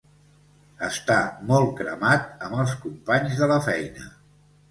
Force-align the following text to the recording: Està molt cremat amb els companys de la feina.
Està 0.87 1.17
molt 1.51 1.75
cremat 1.81 2.25
amb 2.47 2.57
els 2.63 2.75
companys 2.87 3.39
de 3.43 3.51
la 3.55 3.61
feina. 3.69 4.09